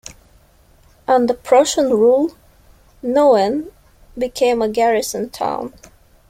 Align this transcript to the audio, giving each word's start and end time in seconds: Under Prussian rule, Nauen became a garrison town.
Under 1.07 1.35
Prussian 1.35 1.91
rule, 1.91 2.31
Nauen 3.03 3.71
became 4.17 4.59
a 4.59 4.67
garrison 4.67 5.29
town. 5.29 5.75